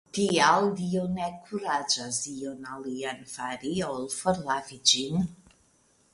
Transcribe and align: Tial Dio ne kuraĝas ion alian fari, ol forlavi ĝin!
Tial 0.17 0.69
Dio 0.77 1.03
ne 1.17 1.27
kuraĝas 1.49 2.21
ion 2.31 2.65
alian 2.77 3.23
fari, 3.35 3.75
ol 3.93 4.09
forlavi 4.17 4.81
ĝin! 4.95 5.25